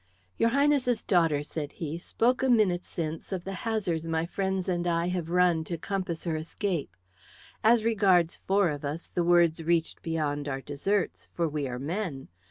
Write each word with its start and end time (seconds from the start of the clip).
"Your 0.35 0.49
Highness's 0.49 1.03
daughter," 1.03 1.43
said 1.43 1.73
he, 1.73 1.99
"spoke 1.99 2.41
a 2.41 2.49
minute 2.49 2.83
since 2.83 3.31
of 3.31 3.43
the 3.43 3.53
hazards 3.53 4.07
my 4.07 4.25
friends 4.25 4.67
and 4.67 4.87
I 4.87 5.09
have 5.09 5.29
run 5.29 5.63
to 5.65 5.77
compass 5.77 6.23
her 6.23 6.35
escape. 6.35 6.95
As 7.63 7.83
regards 7.83 8.37
four 8.37 8.69
of 8.69 8.83
us, 8.83 9.09
the 9.09 9.23
words 9.23 9.61
reached 9.61 10.01
beyond 10.01 10.47
our 10.47 10.61
deserts. 10.61 11.27
For 11.35 11.47
we 11.47 11.67
are 11.67 11.77
men. 11.77 12.29